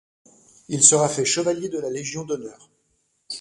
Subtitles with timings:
[0.67, 2.71] Il sera fait Chevalier de la Légion d'honneur.